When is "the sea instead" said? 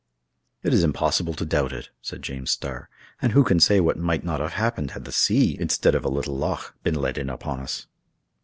5.05-5.93